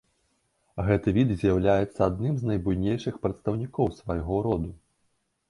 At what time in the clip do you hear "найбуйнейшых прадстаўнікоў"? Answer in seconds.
2.49-3.93